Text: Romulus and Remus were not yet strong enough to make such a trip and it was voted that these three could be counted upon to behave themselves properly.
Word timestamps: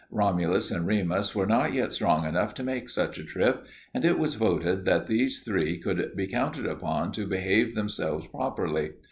Romulus 0.09 0.71
and 0.71 0.87
Remus 0.87 1.35
were 1.35 1.45
not 1.45 1.73
yet 1.73 1.93
strong 1.93 2.25
enough 2.25 2.55
to 2.55 2.63
make 2.63 2.89
such 2.89 3.19
a 3.19 3.23
trip 3.23 3.67
and 3.93 4.03
it 4.03 4.17
was 4.17 4.33
voted 4.33 4.83
that 4.85 5.05
these 5.05 5.41
three 5.43 5.77
could 5.77 6.15
be 6.15 6.25
counted 6.25 6.65
upon 6.65 7.11
to 7.11 7.27
behave 7.27 7.75
themselves 7.75 8.25
properly. 8.25 8.93